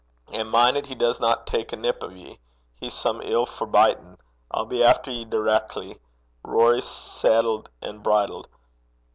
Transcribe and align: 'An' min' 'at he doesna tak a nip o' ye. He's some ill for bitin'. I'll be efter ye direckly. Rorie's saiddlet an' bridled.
'An' 0.33 0.49
min' 0.49 0.75
'at 0.77 0.87
he 0.87 0.95
doesna 0.95 1.43
tak 1.45 1.71
a 1.73 1.75
nip 1.75 1.99
o' 2.03 2.09
ye. 2.09 2.39
He's 2.73 2.95
some 2.95 3.21
ill 3.21 3.45
for 3.45 3.67
bitin'. 3.67 4.17
I'll 4.49 4.65
be 4.65 4.83
efter 4.83 5.11
ye 5.11 5.25
direckly. 5.25 5.99
Rorie's 6.43 6.85
saiddlet 6.87 7.67
an' 7.83 7.99
bridled. 7.99 8.47